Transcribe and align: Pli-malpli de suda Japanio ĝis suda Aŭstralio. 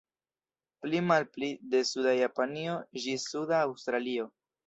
Pli-malpli 0.85 1.49
de 1.75 1.81
suda 1.91 2.15
Japanio 2.21 2.79
ĝis 3.05 3.29
suda 3.35 3.63
Aŭstralio. 3.69 4.29